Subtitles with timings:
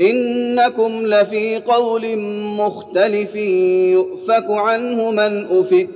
[0.00, 2.18] إنكم لفي قول
[2.58, 5.88] مختلف يؤفك عنه من أفك.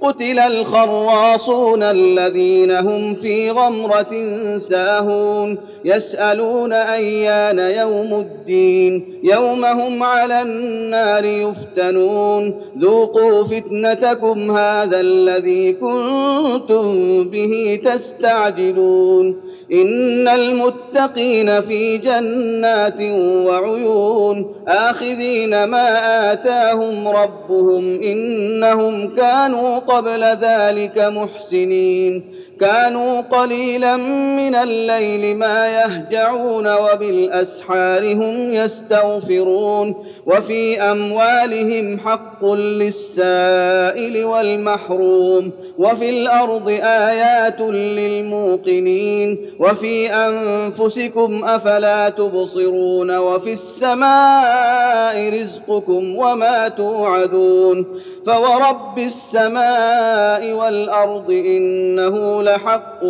[0.00, 5.58] قتل الخراصون الذين هم في غمرة ساهون.
[5.84, 9.20] يسألون أيان يوم الدين.
[9.22, 12.60] يوم هم على النار يفتنون.
[12.78, 19.51] ذوقوا فتنتكم هذا الذي كنتم به تستعجلون.
[19.72, 23.00] إن المتقين في جنات
[23.46, 32.42] وعيون آخذين ما آتاهم ربهم إنهم كانوا قبل ذلك محسنين.
[32.60, 33.96] كانوا قليلا
[34.36, 39.94] من الليل ما يهجعون وبالأسحار هم يستغفرون
[40.26, 45.52] وفي أموالهم حق للسائل والمحروم.
[45.78, 57.86] وفي الأرض آيات للموقنين وفي أنفسكم أفلا تبصرون وفي السماء رزقكم وما توعدون
[58.26, 63.04] فورب السماء والأرض إنه لحق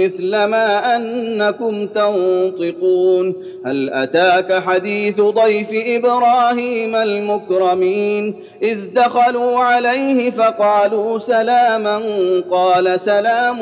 [0.00, 3.34] مثل ما أنكم تنطقون
[3.66, 12.00] هل أتاك حديث ضيف إبراهيم المكرمين؟ إذ دخلوا عليه فقالوا سلاما
[12.50, 13.58] قال سلام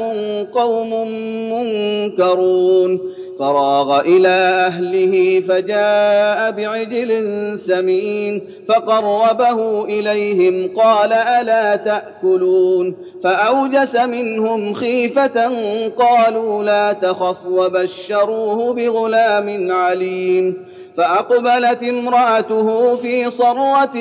[0.55, 1.09] قوم
[1.53, 3.19] منكرون.
[3.39, 4.29] فراغ إلى
[4.67, 7.13] أهله فجاء بعجل
[7.59, 15.51] سمين فقربه إليهم قال ألا تأكلون؟ فأوجس منهم خيفة
[15.99, 23.95] قالوا لا تخف وبشروه بغلام عليم فأقبلت امرأته في صرة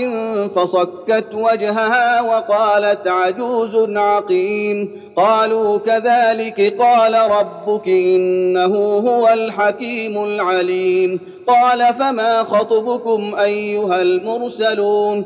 [0.56, 8.76] فصكت وجهها وقالت عجوز عقيم قالوا كذلك قال ربك إنه
[9.08, 15.26] هو الحكيم العليم قال فما خطبكم أيها المرسلون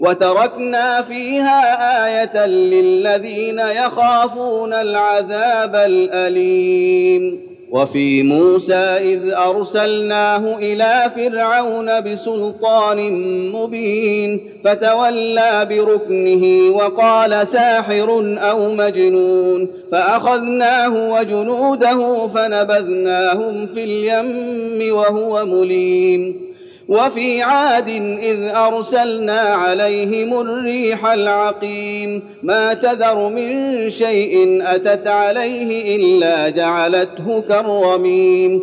[0.00, 1.60] وتركنا فيها
[2.06, 7.50] آية للذين يخافون العذاب الأليم.
[7.70, 13.12] وفي موسى إذ أرسلناه إلى فرعون بسلطان
[13.52, 26.49] مبين فتولى بركنه وقال ساحر أو مجنون فأخذناه وجنوده فنبذناهم في اليم وهو مليم.
[26.90, 27.88] وفي عاد
[28.22, 38.62] إذ أرسلنا عليهم الريح العقيم ما تذر من شيء أتت عليه إلا جعلته كالرميم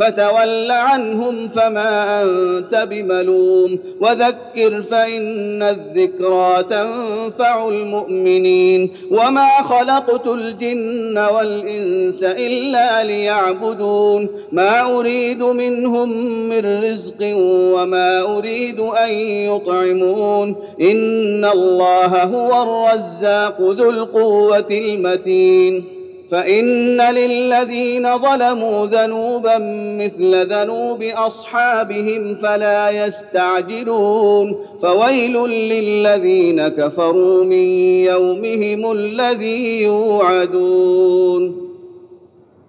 [0.00, 3.78] فتول عنهم فما أنت بملوم.
[4.00, 8.92] وذكر فإن الذكرى تنفع المؤمنين.
[9.10, 14.28] وما خلقت الجن والإنس إلا ليعبدون.
[14.52, 16.10] ما أريد منهم
[16.48, 17.34] من رزق
[17.74, 20.56] وما أريد أن يطعمون.
[20.80, 25.99] إن الله هو الرزاق ذو القوة المتين.
[26.30, 29.58] فإن للذين ظلموا ذنوبا
[29.98, 37.66] مثل ذنوب أصحابهم فلا يستعجلون فويل للذين كفروا من
[38.04, 41.70] يومهم الذي يوعدون.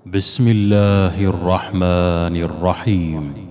[0.05, 3.50] بسم الله الرحمن الرحيم.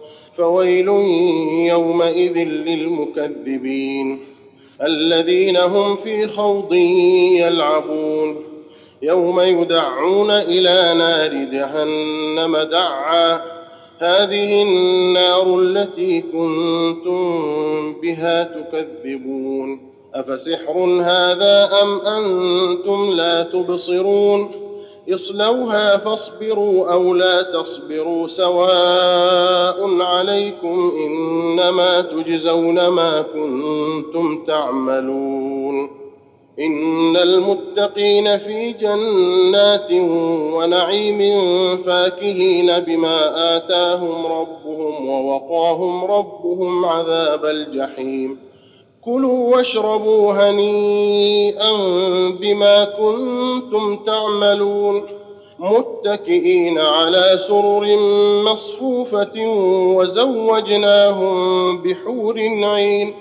[0.41, 0.87] فويل
[1.69, 4.19] يومئذ للمكذبين
[4.83, 6.73] الذين هم في خوض
[7.41, 8.35] يلعبون.
[9.01, 13.41] يوم يدعون إلى نار جهنم دعا.
[13.99, 17.43] هذه النار التي كنتم
[18.01, 19.79] بها تكذبون.
[20.13, 24.60] أفسحر هذا أم أنتم لا تبصرون؟
[25.13, 36.01] اصلوها فاصبروا أو لا تصبروا سواء عليكم إنما تجزون ما كنتم تعملون
[36.59, 39.91] إن المتقين في جنات
[40.55, 41.19] ونعيم
[41.83, 48.50] فاكهين بما آتاهم ربهم ووقاهم ربهم عذاب الجحيم
[49.05, 51.71] كلوا واشربوا هنيئا
[52.41, 55.03] بما كنتم تعملون
[55.59, 57.97] متكئين على سرر
[58.51, 59.47] مصفوفة
[59.95, 61.37] وزوجناهم
[61.81, 63.13] بحور عين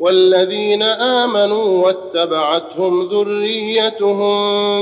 [0.00, 4.36] والذين آمنوا واتبعتهم ذريتهم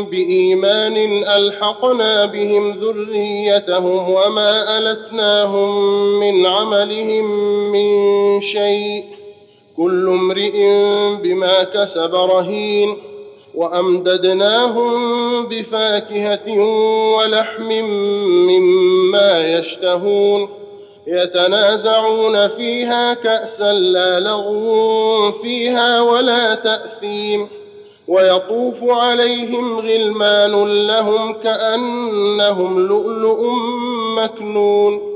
[0.05, 5.71] بإيمان ألحقنا بهم ذريتهم وما ألتناهم
[6.21, 7.25] من عملهم
[7.73, 7.91] من
[8.41, 9.16] شيء
[9.77, 10.53] كل امرئ
[11.23, 12.97] بما كسب رهين
[13.55, 14.93] وأمددناهم
[15.47, 16.61] بفاكهة
[17.17, 17.73] ولحم
[18.49, 20.49] مما يشتهون
[21.07, 27.49] يتنازعون فيها كأسا لا لغو فيها ولا تأثيم
[28.09, 33.53] ويطوف عليهم غلمان لهم كأنهم لؤلؤ
[34.17, 35.16] مكنون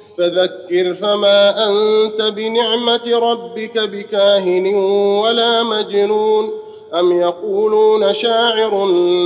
[0.21, 4.75] فذكر فما أنت بنعمة ربك بكاهن
[5.23, 6.49] ولا مجنون
[6.99, 8.85] أم يقولون شاعر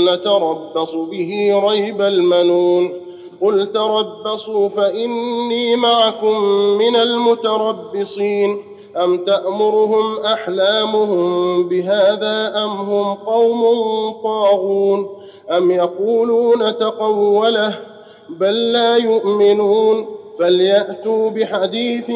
[0.10, 2.94] نتربص به ريب المنون
[3.42, 6.44] قل تربصوا فإني معكم
[6.78, 8.58] من المتربصين
[9.04, 13.62] أم تأمرهم أحلامهم بهذا أم هم قوم
[14.24, 15.10] طاغون
[15.58, 17.80] أم يقولون تقوله
[18.30, 22.10] بل لا يؤمنون فليأتوا بحديث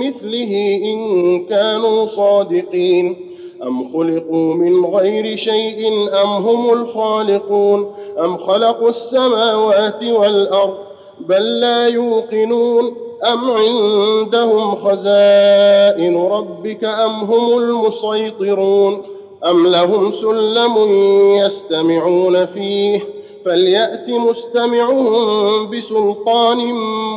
[0.00, 3.26] مثله إن كانوا صادقين.
[3.62, 5.88] أم خلقوا من غير شيء
[6.22, 7.92] أم هم الخالقون؟
[8.24, 10.74] أم خلقوا السماوات والأرض
[11.20, 19.02] بل لا يوقنون؟ أم عندهم خزائن ربك أم هم المسيطرون؟
[19.44, 20.76] أم لهم سلم
[21.44, 23.15] يستمعون فيه؟
[23.46, 26.58] فليأت مستمعهم بسلطان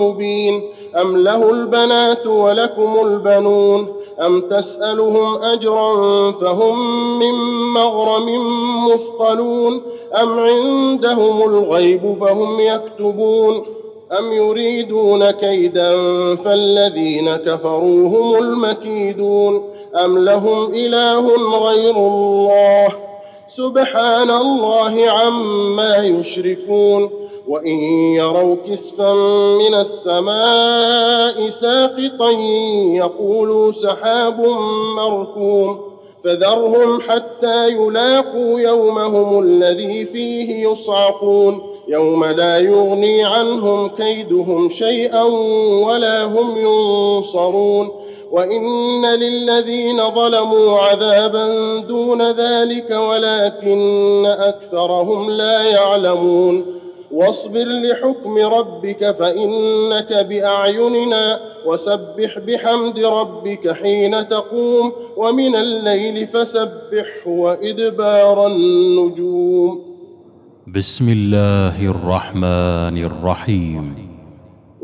[0.02, 0.64] مبين.
[1.02, 3.88] أم له البنات ولكم البنون؟
[4.26, 6.80] أم تسألهم أجرا فهم
[7.20, 7.34] من
[7.74, 8.48] مغرم
[8.88, 9.82] مثقلون؟
[10.22, 13.66] أم عندهم الغيب فهم يكتبون؟
[14.20, 15.96] أم يريدون كيدا
[16.36, 19.64] فالذين كفروا هم المكيدون؟
[20.06, 21.28] أم لهم إله
[21.60, 23.09] غير الله؟
[23.50, 27.10] سبحان الله عما يشركون
[27.48, 27.78] وإن
[28.16, 29.14] يروا كسفا
[29.58, 32.32] من السماء ساقطا
[32.96, 34.40] يقولوا سحاب
[34.96, 35.80] مركوم
[36.24, 45.24] فذرهم حتى يلاقوا يومهم الذي فيه يصعقون يوم لا يغني عنهم كيدهم شيئا
[45.84, 47.92] ولا هم ينصرون
[48.32, 56.66] وان للذين ظلموا عذابا دون ذلك ولكن اكثرهم لا يعلمون
[57.12, 69.90] واصبر لحكم ربك فانك باعيننا وسبح بحمد ربك حين تقوم ومن الليل فسبحه وادبار النجوم
[70.68, 74.09] بسم الله الرحمن الرحيم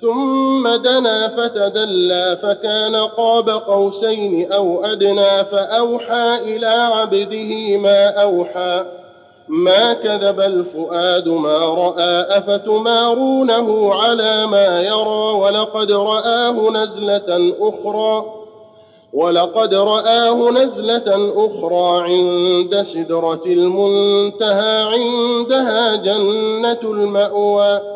[0.00, 8.84] ثم دنا فتدلى فكان قاب قوسين أو أدنى فأوحى إلى عبده ما أوحى.
[9.48, 18.24] ما كذب الفؤاد ما رأى أفتمارونه على ما يرى ولقد رآه نزلة أخرى.
[19.12, 27.95] ولقد رآه نزلة أخرى عند سدرة المنتهى عندها جنة المأوى.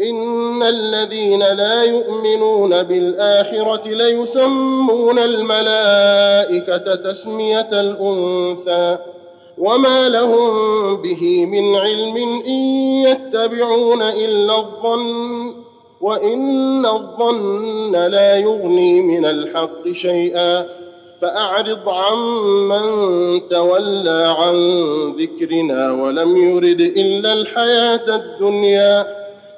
[0.00, 8.98] إن الذين لا يؤمنون بالآخرة ليسمون الملائكة تسمية الأنثى
[9.58, 12.62] وما لهم به من علم إن
[13.08, 15.54] يتبعون إلا الظن
[16.00, 20.66] وإن الظن لا يغني من الحق شيئا
[21.20, 22.82] فأعرض عمن
[23.48, 24.56] تولى عن
[25.18, 29.21] ذكرنا ولم يرد إلا الحياة الدنيا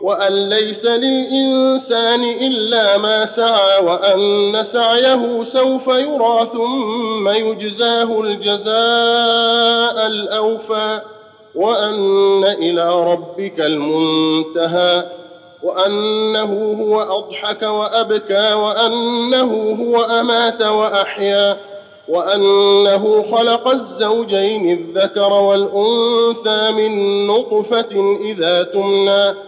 [0.00, 11.00] وأن ليس للإنسان إلا ما سعى وأن سعيه سوف يرى ثم يجزاه الجزاء الأوفى
[11.54, 15.04] وأن إلى ربك المنتهى
[15.62, 21.56] وأنه هو أضحك وأبكى وأنه هو أمات وأحيا
[22.08, 29.47] وأنه خلق الزوجين الذكر والأنثى من نطفة إذا تمنى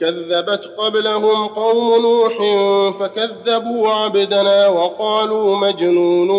[0.00, 2.32] كذبت قبلهم قوم نوح
[3.00, 6.30] فكذبوا عبدنا وقالوا مجنون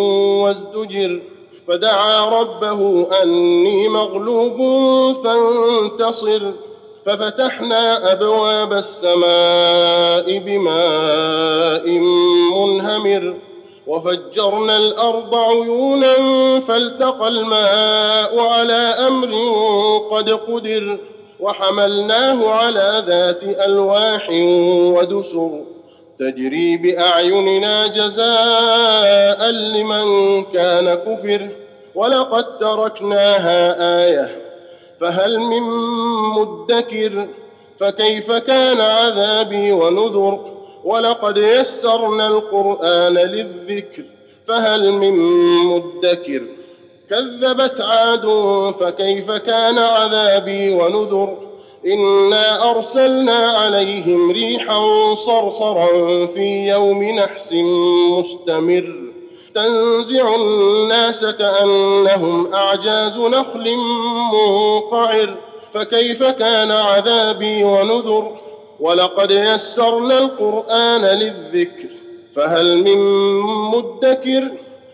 [0.42, 1.20] وازدجر
[1.68, 4.56] فدعا ربه أني مغلوب
[5.24, 6.42] فانتصر
[7.06, 11.88] ففتحنا أبواب السماء بماء
[12.56, 13.34] منهمر
[13.86, 16.14] وفجرنا الأرض عيونا
[16.60, 18.72] فالتقى الماء على
[19.08, 19.30] أمر
[20.10, 20.98] قد قدر
[21.40, 24.28] وحملناه على ذات ألواح
[24.96, 25.60] ودسر
[26.18, 30.04] تجري بأعيننا جزاء لمن
[30.44, 31.48] كان كفر
[31.94, 33.76] ولقد تركناها
[34.06, 34.36] آية
[35.00, 35.62] فهل من
[36.36, 37.28] مدكر
[37.80, 40.40] فكيف كان عذابي ونذر
[40.84, 44.02] ولقد يسرنا القرآن للذكر
[44.46, 45.12] فهل من
[45.64, 46.42] مدكر
[47.10, 48.26] كذبت عاد
[48.80, 51.36] فكيف كان عذابي ونذر
[51.86, 55.86] إنا أرسلنا عليهم ريحا صرصرا
[56.26, 57.52] في يوم نحس
[58.12, 58.94] مستمر
[59.54, 63.76] تنزع الناس كأنهم أعجاز نخل
[64.32, 65.36] منقعر
[65.74, 68.36] فكيف كان عذابي ونذر
[68.80, 71.88] ولقد يسرنا القرآن للذكر
[72.36, 72.98] فهل من
[73.70, 74.50] مدكر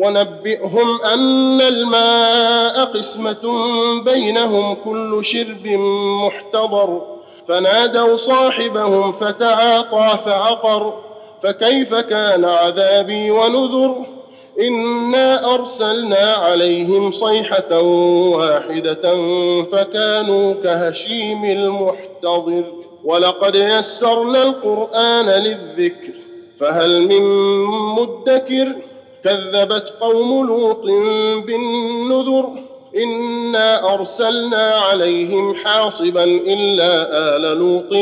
[0.00, 3.54] ونبئهم أن الماء قسمة
[4.04, 5.66] بينهم كل شرب
[6.24, 7.02] محتضر.
[7.48, 10.94] فنادوا صاحبهم فتعاطى فعقر.
[11.42, 13.96] فكيف كان عذابي ونذر؟
[14.60, 17.80] إنا أرسلنا عليهم صيحة
[18.30, 19.14] واحدة
[19.72, 22.64] فكانوا كهشيم المحتضر.
[23.04, 26.12] ولقد يسرنا القرآن للذكر
[26.60, 27.22] فهل من
[27.94, 28.89] مدكر؟
[29.24, 30.82] كذبت قوم لوط
[31.46, 32.50] بالنذر
[32.96, 37.92] إنا أرسلنا عليهم حاصبا إلا آل لوط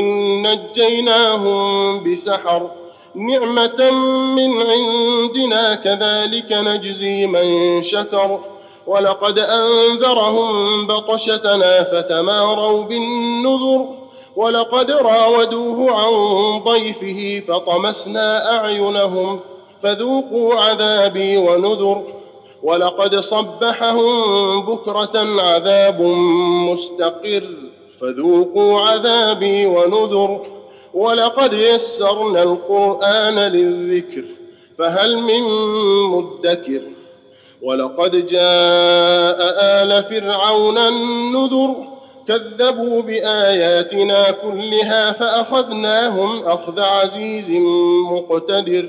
[0.46, 2.70] نجيناهم بسحر
[3.14, 3.90] نعمة
[4.36, 8.40] من عندنا كذلك نجزي من شكر
[8.86, 13.86] ولقد أنذرهم بطشتنا فتماروا بالنذر
[14.36, 16.12] ولقد راودوه عن
[16.64, 19.40] ضيفه فطمسنا أعينهم
[19.82, 22.02] فذوقوا عذابي ونذر
[22.62, 26.00] ولقد صبحهم بكرة عذاب
[26.70, 27.54] مستقر
[28.00, 30.46] فذوقوا عذابي ونذر
[30.94, 34.24] ولقد يسرنا القرآن للذكر
[34.78, 35.42] فهل من
[36.10, 36.80] مدكر
[37.62, 39.36] ولقد جاء
[39.82, 41.74] آل فرعون النذر
[42.28, 47.50] كذبوا بآياتنا كلها فأخذناهم أخذ عزيز
[48.12, 48.88] مقتدر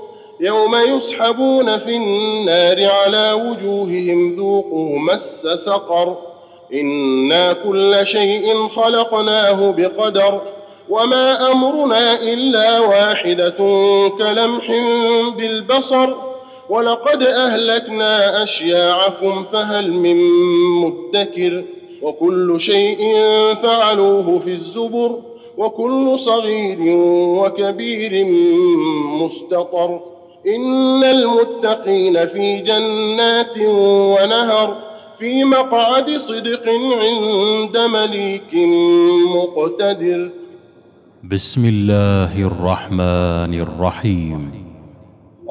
[0.41, 6.17] يوم يسحبون في النار على وجوههم ذوقوا مس سقر.
[6.73, 10.41] إنا كل شيء خلقناه بقدر.
[10.89, 13.57] وما أمرنا إلا واحدة
[14.17, 14.71] كلمح
[15.37, 16.13] بالبصر.
[16.69, 20.17] ولقد أهلكنا أشياعكم فهل من
[20.81, 21.63] مدكر.
[22.01, 23.15] وكل شيء
[23.63, 25.19] فعلوه في الزبر.
[25.57, 26.77] وكل صغير
[27.37, 28.25] وكبير
[29.21, 30.10] مستطر.
[30.47, 34.77] إن المتقين في جنات ونهر
[35.19, 36.69] في مقعد صدق
[37.01, 38.53] عند مليك
[39.35, 40.29] مقتدر.
[41.31, 44.65] بسم الله الرحمن الرحيم.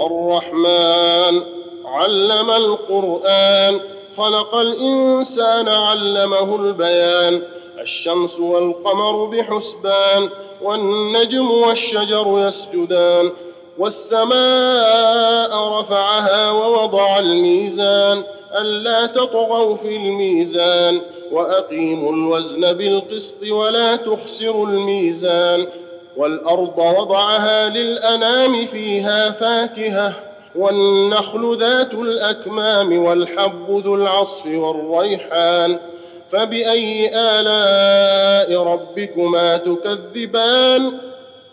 [0.01, 1.41] الرحمن
[1.87, 3.81] علم القرآن
[4.17, 7.43] خلق الإنسان علمه البيان.
[7.81, 10.29] الشمس والقمر بحسبان
[10.63, 13.31] والنجم والشجر يسجدان.
[13.81, 18.23] والسماء رفعها ووضع الميزان
[18.61, 21.01] ألا تطغوا في الميزان
[21.33, 25.67] وأقيموا الوزن بالقسط ولا تخسروا الميزان
[26.17, 30.13] والأرض وضعها للأنام فيها فاكهة
[30.55, 35.79] والنخل ذات الأكمام والحب ذو العصف والريحان
[36.33, 40.93] فبأي آلاء ربكما تكذبان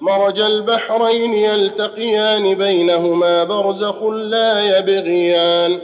[0.00, 5.78] مرج البحرين يلتقيان بينهما برزخ لا يبغيان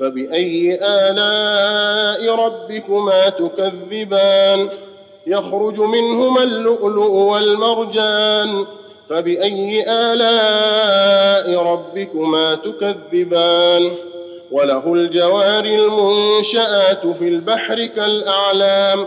[0.00, 4.68] فبأي آلاء ربكما تكذبان؟
[5.26, 8.66] يخرج منهما اللؤلؤ والمرجان
[9.10, 13.90] فبأي آلاء ربكما تكذبان؟
[14.50, 19.06] وله الجوار المنشآت في البحر كالأعلام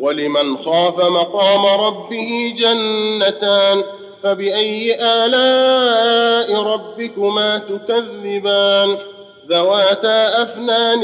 [0.00, 3.82] ولمن خاف مقام ربه جنتان
[4.22, 8.96] فبأي آلاء ربكما تكذبان
[9.50, 11.00] ذواتا أفنان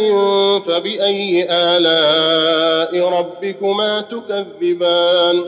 [0.66, 5.44] فبأي آلاء ربكما تكذبان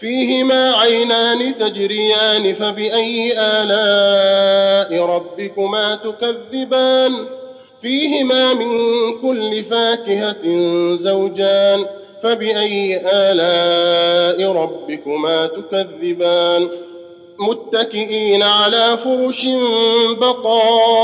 [0.00, 7.12] فيهما عينان تجريان فبأي آلاء ربكما تكذبان
[7.82, 8.70] فيهما من
[9.22, 10.42] كل فاكهة
[10.96, 11.84] زوجان
[12.22, 16.68] فبأي آلاء ربكما تكذبان؟
[17.38, 19.46] متكئين على فرش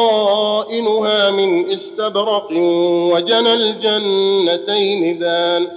[0.09, 2.49] بطائنها من استبرق
[3.13, 5.69] وجنى الجنتين دان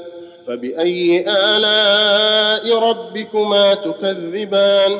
[0.47, 4.99] فبأي آلاء ربكما تكذبان؟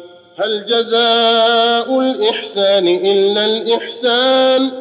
[0.39, 4.71] هل جزاء الإحسان إلا الإحسان؟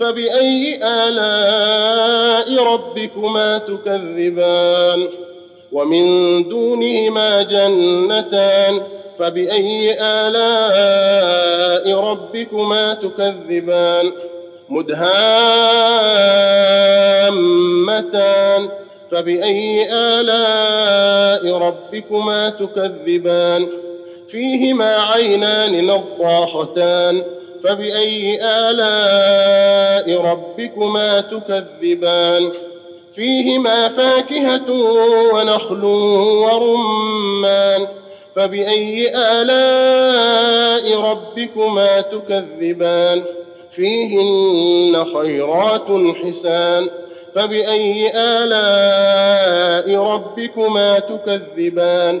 [0.00, 5.08] فبأي آلاء ربكما تكذبان؟
[5.72, 6.04] ومن
[6.48, 8.80] دونهما جنتان
[9.18, 14.12] فبأي آلاء ربكما تكذبان؟
[17.22, 18.68] مدهامتان
[19.10, 23.68] فبأي آلاء ربكما تكذبان؟
[24.32, 27.22] فيهما عينان نضاختان
[27.64, 32.52] فبأي آلاء ربكما تكذبان؟
[33.14, 34.70] فيهما فاكهة
[35.34, 35.84] ونخل
[36.44, 37.86] ورمان
[38.36, 43.22] فبأي آلاء ربكما تكذبان؟
[43.76, 45.86] فيهن خيرات
[46.22, 46.88] حسان
[47.34, 52.20] فبأي آلاء ربكما تكذبان؟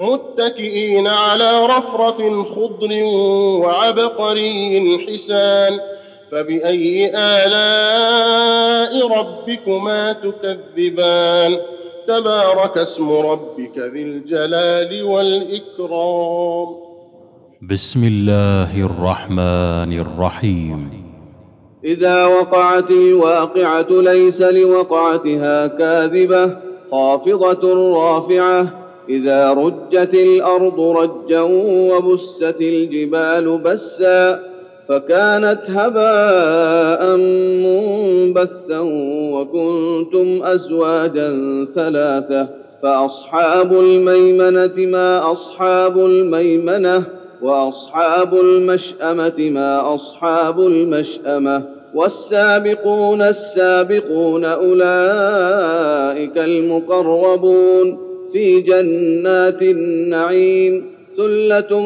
[0.00, 2.16] متكئين على رفرف
[2.54, 3.04] خضر
[3.62, 5.80] وعبقري حسان
[6.32, 11.58] فبأي آلاء ربكما تكذبان؟
[12.08, 16.66] تبارك اسم ربك ذي الجلال والإكرام.
[17.70, 20.90] بسم الله الرحمن الرحيم.
[21.84, 26.56] إذا وقعت الواقعة ليس لوقعتها كاذبة
[26.90, 31.40] خافضة رافعة إذا رجت الأرض رجا
[31.90, 34.42] وبست الجبال بسا
[34.88, 38.80] فكانت هباء منبثا
[39.32, 41.30] وكنتم أزواجا
[41.74, 42.48] ثلاثة
[42.82, 47.04] فأصحاب الميمنة ما أصحاب الميمنة
[47.42, 51.62] وأصحاب المشأمة ما أصحاب المشأمة
[51.94, 60.84] والسابقون السابقون أولئك المقربون في جنات النعيم
[61.16, 61.80] ثلة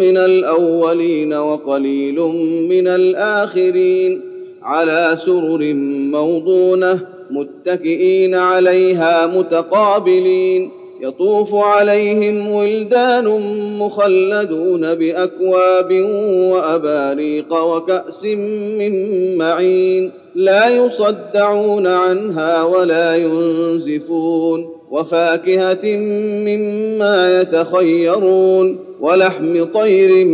[0.00, 2.20] من الأولين وقليل
[2.68, 4.20] من الآخرين
[4.62, 5.74] على سرر
[6.12, 10.70] موضونة متكئين عليها متقابلين
[11.00, 13.24] يطوف عليهم ولدان
[13.78, 15.92] مخلدون بأكواب
[16.52, 18.24] وأباريق وكأس
[18.78, 18.92] من
[19.38, 25.96] معين لا يصدعون عنها ولا ينزفون وفاكهة
[26.46, 30.24] مما يتخيرون ولحم طير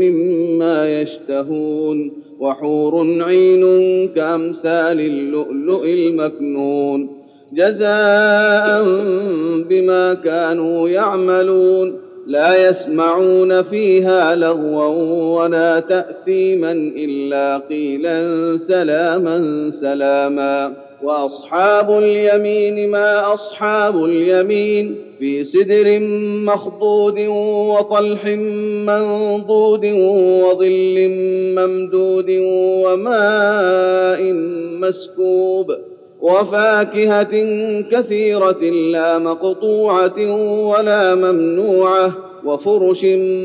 [0.00, 3.64] مما يشتهون وحور عين
[4.08, 7.08] كأمثال اللؤلؤ المكنون
[7.52, 8.84] جزاء
[9.70, 11.94] بما كانوا يعملون
[12.26, 18.22] لا يسمعون فيها لغوا ولا تأثيما إلا قيلا
[18.58, 26.00] سلاما سلاما وأصحاب اليمين ما أصحاب اليمين في سدر
[26.44, 27.18] مخضود
[27.70, 28.24] وطلح
[28.86, 29.84] منضود
[30.42, 31.08] وظل
[31.56, 32.26] ممدود
[32.84, 34.32] وماء
[34.80, 35.66] مسكوب
[36.20, 37.32] وفاكهة
[37.92, 40.30] كثيرة لا مقطوعة
[40.68, 42.12] ولا ممنوعة
[42.44, 43.04] وفرش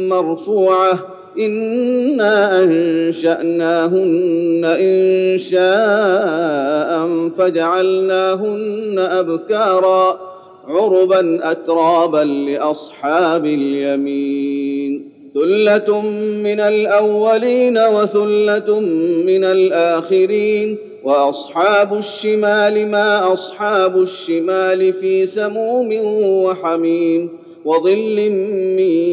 [0.09, 10.19] مرفوعة أنا انشاناهن ان شاء فجعلناهن ابكارا
[10.67, 16.01] عربا اترابا لاصحاب اليمين ثله
[16.43, 18.79] من الاولين وثله
[19.25, 25.89] من الاخرين واصحاب الشمال ما اصحاب الشمال في سموم
[26.45, 27.29] وحميم
[27.65, 28.29] وظل
[28.77, 29.12] من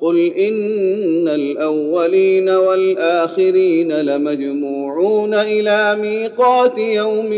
[0.00, 7.30] قل إن الأولين والآخرين لمجموعون إلى ميقات يوم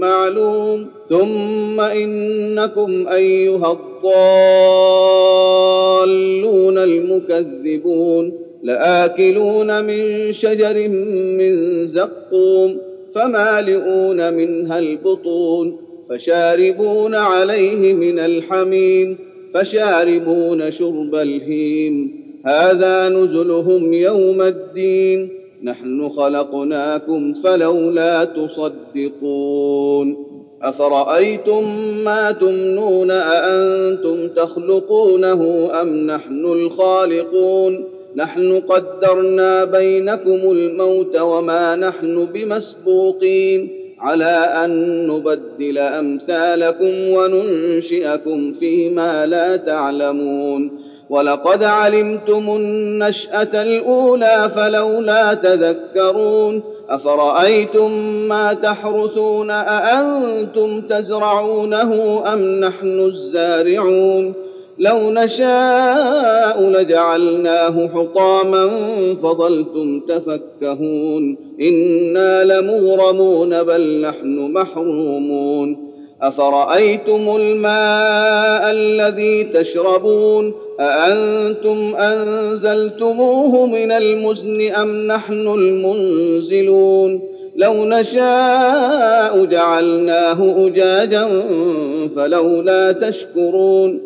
[0.00, 3.72] معلوم ثم إنكم أيها
[5.62, 10.88] الضالون المكذبون لآكلون من شجر
[11.38, 12.78] من زقوم
[13.14, 15.76] فمالئون منها البطون
[16.10, 19.18] فشاربون عليه من الحميم
[19.54, 22.26] فشاربون شرب الهيم.
[22.46, 25.28] هذا نزلهم يوم الدين.
[25.62, 30.26] نحن خلقناكم فلولا تصدقون.
[30.62, 31.64] أفرأيتم
[32.04, 37.84] ما تمنون أأنتم تخلقونه أم نحن الخالقون؟
[38.16, 43.85] نحن قدرنا بينكم الموت وما نحن بمسبوقين.
[44.06, 50.86] على أن نبدل أمثالكم وننشئكم فيما لا تعلمون.
[51.10, 56.62] ولقد علمتم النشأة الأولى فلولا تذكرون.
[56.88, 57.92] أفرأيتم
[58.28, 64.45] ما تحرثون أأنتم تزرعونه أم نحن الزارعون؟
[64.78, 68.70] لو نشاء لجعلناه حطاما
[69.22, 71.36] فظلتم تفكهون.
[71.60, 75.86] إنا لمغرمون بل نحن محرومون.
[76.22, 87.20] أفرأيتم الماء الذي تشربون؟ أأنتم أنزلتموه من المزن أم نحن المنزلون؟
[87.56, 91.28] لو نشاء جعلناه أجاجا
[92.16, 94.05] فلولا تشكرون.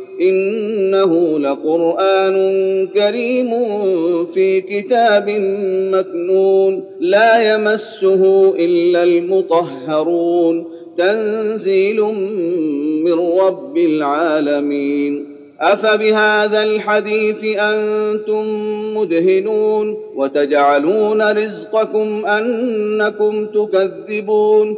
[0.21, 2.35] إنه لقرآن
[2.87, 3.51] كريم
[4.33, 5.29] في كتاب
[5.91, 10.65] مكنون لا يمسه إلا المطهرون
[10.97, 12.01] تنزيل
[13.03, 15.31] من رب العالمين.
[15.59, 18.45] أفبهذا الحديث أنتم
[18.97, 24.77] مدهنون وتجعلون رزقكم أنكم تكذبون.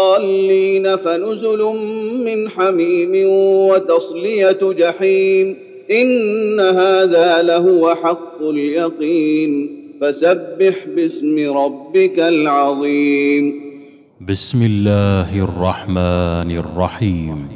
[0.95, 1.63] فنزل
[2.25, 3.29] من حميم
[3.69, 5.55] وتصلية جحيم
[5.91, 9.81] إن هذا لهو حق اليقين.
[10.01, 13.71] فسبح باسم ربك العظيم.
[14.29, 17.47] بسم الله الرحمن الرحيم.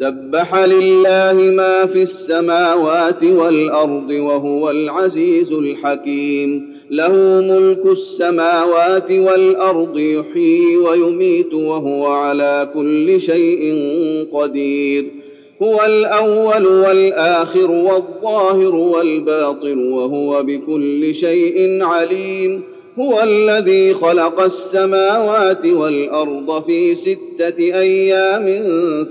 [0.00, 6.75] سبح لله ما في السماوات والأرض وهو العزيز الحكيم.
[6.90, 13.74] له ملك السماوات والأرض يحيي ويميت وهو على كل شيء
[14.32, 15.04] قدير.
[15.62, 22.62] هو الأول والآخر والظاهر والباطن وهو بكل شيء عليم.
[22.98, 28.44] هو الذي خلق السماوات والأرض في ستة أيام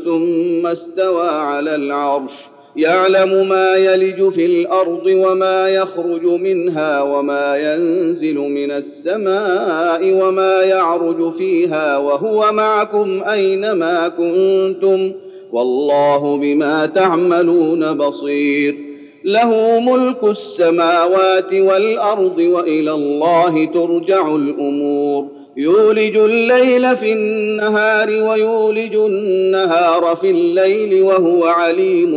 [0.05, 2.54] ثم استوى على العرش.
[2.78, 11.97] يعلم ما يلج في الأرض وما يخرج منها وما ينزل من السماء وما يعرج فيها
[11.97, 15.11] وهو معكم أينما كنتم
[15.51, 18.78] والله بما تعملون بصير.
[19.23, 25.45] له ملك السماوات والأرض وإلى الله ترجع الأمور.
[25.57, 32.13] يولج الليل في النهار ويولج النهار في الليل وهو عليم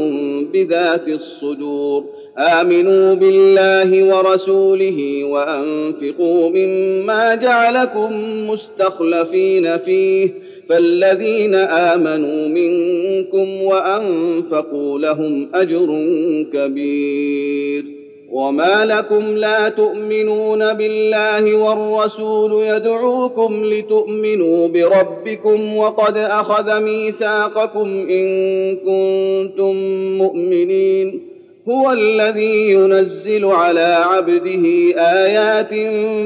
[0.52, 2.04] بذات الصدور.
[2.38, 8.10] آمنوا بالله ورسوله وأنفقوا مما جعلكم
[8.50, 10.28] مستخلفين فيه.
[10.68, 15.86] فالذين آمنوا منكم وأنفقوا لهم أجر
[16.52, 17.97] كبير.
[18.32, 28.26] وما لكم لا تؤمنون بالله والرسول يدعوكم لتؤمنوا بربكم وقد اخذ ميثاقكم ان
[28.76, 29.76] كنتم
[30.18, 31.20] مؤمنين
[31.68, 34.64] هو الذي ينزل على عبده
[34.98, 35.74] ايات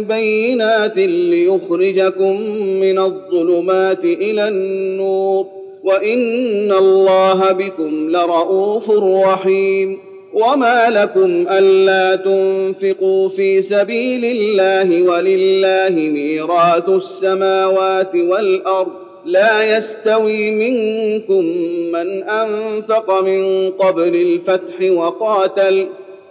[0.09, 2.41] بينات ليخرجكم
[2.81, 5.47] من الظلمات إلى النور
[5.85, 18.15] وان الله بكم لرءوف رحيم وما لكم الا تنفقوا في سبيل الله ولله ميراث السماوات
[18.15, 18.93] والارض
[19.25, 21.45] لا يستوي منكم
[21.93, 25.87] من انفق من قبل الفتح وقاتل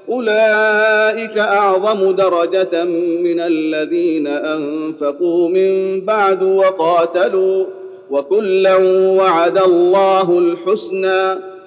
[0.10, 2.84] اولئك اعظم درجه
[3.24, 7.66] من الذين انفقوا من بعد وقاتلوا
[8.12, 8.76] وكلا
[9.18, 11.51] وعد الله الحسنى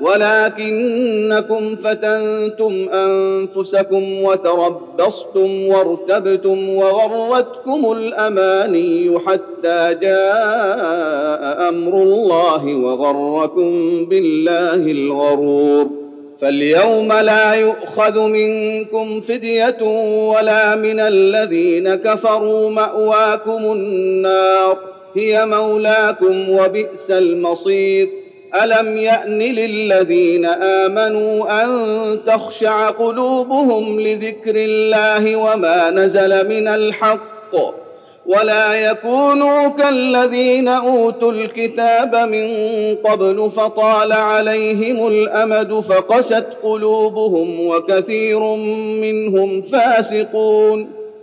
[0.00, 15.90] ولكنكم فتنتم أنفسكم وتربصتم وارتبتم وغرتكم الأماني حتى جاء أمر الله وغركم بالله الغرور.
[16.40, 19.82] فاليوم لا يؤخذ منكم فدية
[20.28, 24.78] ولا من الذين كفروا مأواكم النار.
[25.16, 28.23] هي مولاكم وبئس المصير.
[28.62, 31.70] الم يان للذين امنوا ان
[32.26, 37.54] تخشع قلوبهم لذكر الله وما نزل من الحق
[38.26, 42.48] ولا يكونوا كالذين اوتوا الكتاب من
[42.96, 48.40] قبل فطال عليهم الامد فقست قلوبهم وكثير
[49.00, 51.03] منهم فاسقون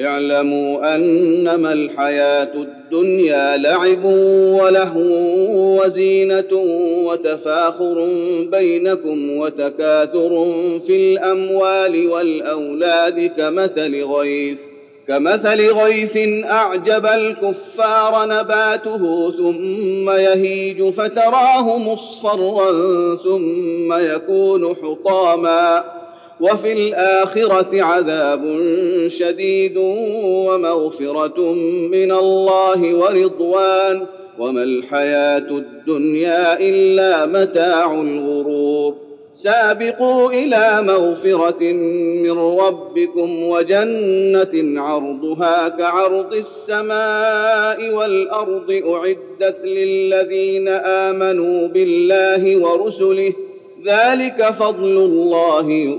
[0.00, 4.04] اعلموا أنما الحياة الدنيا لعب
[4.60, 6.52] ولهو وزينة
[7.06, 8.08] وتفاخر
[8.50, 10.46] بينكم وتكاثر
[10.86, 14.58] في الأموال والأولاد كمثل غيث
[15.08, 22.70] كمثل غيث أعجب الكفار نباته ثم يهيج فتراه مصفرا
[23.16, 25.84] ثم يكون حطاما
[26.40, 28.42] وفي الآخرة عذاب
[29.08, 29.76] شديد
[30.46, 31.52] ومغفرة
[31.92, 34.06] من الله ورضوان
[34.38, 38.94] وما الحياة الدنيا إلا متاع الغرور.
[39.34, 41.72] سابقوا إلى مغفرة
[42.22, 53.32] من ربكم وجنة عرضها كعرض السماء والأرض أعدت للذين آمنوا بالله ورسله.
[53.86, 55.98] ذلك فضل الله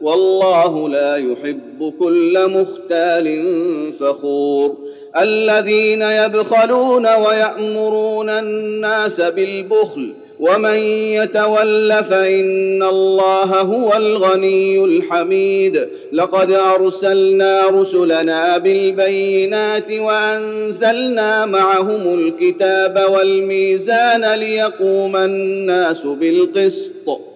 [0.00, 3.52] والله لا يحب كل مختال
[4.00, 4.76] فخور.
[5.20, 10.76] الذين يبخلون ويأمرون الناس بالبخل ومن
[11.18, 15.88] يتول فإن الله هو الغني الحميد.
[16.12, 27.35] لقد أرسلنا رسلنا بالبينات وأنزلنا معهم الكتاب والميزان ليقوم الناس بالقسط.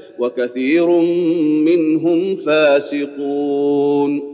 [0.21, 0.87] وكثير
[1.65, 4.31] منهم فاسقون.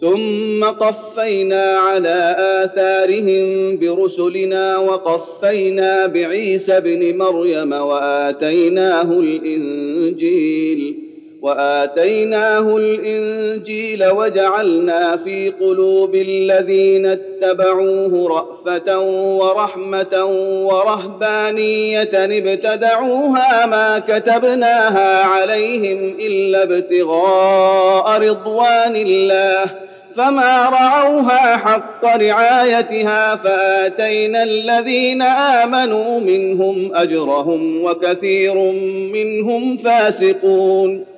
[0.00, 11.07] ثم قفينا على آثارهم برسلنا وقفينا بعيسى ابن مريم وآتيناه الإنجيل.
[11.42, 18.98] وآتيناه الإنجيل وجعلنا في قلوب الذين اتبعوه رأفة
[19.38, 20.24] ورحمة
[20.64, 29.64] ورهبانية ابتدعوها ما كتبناها عليهم إلا ابتغاء رضوان الله
[30.16, 38.54] فما رعوها حق رعايتها فآتينا الذين آمنوا منهم أجرهم وكثير
[39.12, 41.17] منهم فاسقون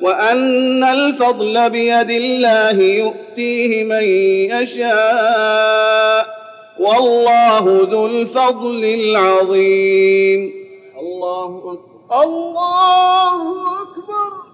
[0.00, 4.02] وأن الفضل بيد الله يؤتيه من
[4.56, 6.38] يشاء.
[6.78, 10.52] والله ذو الفضل العظيم.
[11.00, 12.22] الله أكبر.
[12.22, 14.47] الله أكبر.